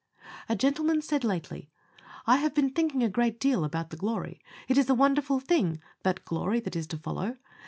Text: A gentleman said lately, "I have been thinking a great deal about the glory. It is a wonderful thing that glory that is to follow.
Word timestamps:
A 0.49 0.55
gentleman 0.55 1.03
said 1.03 1.23
lately, 1.23 1.69
"I 2.25 2.37
have 2.37 2.55
been 2.55 2.71
thinking 2.71 3.03
a 3.03 3.07
great 3.07 3.39
deal 3.39 3.63
about 3.63 3.91
the 3.91 3.97
glory. 3.97 4.41
It 4.67 4.79
is 4.79 4.89
a 4.89 4.95
wonderful 4.95 5.39
thing 5.39 5.79
that 6.01 6.25
glory 6.25 6.59
that 6.61 6.75
is 6.75 6.87
to 6.87 6.97
follow. 6.97 7.37